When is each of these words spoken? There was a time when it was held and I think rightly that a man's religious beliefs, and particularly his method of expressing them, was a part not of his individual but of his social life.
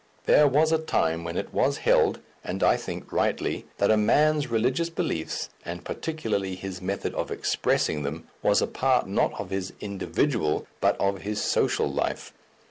There 0.25 0.47
was 0.47 0.71
a 0.71 0.79
time 0.79 1.23
when 1.23 1.37
it 1.37 1.53
was 1.53 1.77
held 1.77 2.21
and 2.43 2.63
I 2.63 2.75
think 2.75 3.13
rightly 3.13 3.67
that 3.77 3.91
a 3.91 3.97
man's 3.97 4.47
religious 4.47 4.89
beliefs, 4.89 5.51
and 5.63 5.85
particularly 5.85 6.55
his 6.55 6.81
method 6.81 7.13
of 7.13 7.29
expressing 7.29 8.01
them, 8.01 8.27
was 8.41 8.63
a 8.63 8.67
part 8.67 9.07
not 9.07 9.39
of 9.39 9.51
his 9.51 9.73
individual 9.79 10.65
but 10.79 10.99
of 10.99 11.21
his 11.21 11.39
social 11.39 11.87
life. 11.87 12.33